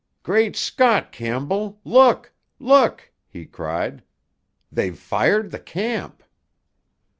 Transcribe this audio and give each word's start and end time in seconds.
"Great 0.23 0.55
Scot, 0.55 1.11
Campbell! 1.11 1.79
Look, 1.83 2.33
look!" 2.57 3.11
he 3.29 3.45
cried. 3.45 4.01
"They've 4.71 4.97
fired 4.97 5.51
the 5.51 5.59
camp!" 5.59 6.23